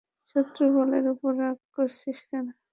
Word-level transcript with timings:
শত্রুর 0.29 0.69
বলের 0.77 1.05
উপর 1.13 1.31
রাগ 1.41 1.57
করছি 1.73 2.09
কেন? 2.21 2.45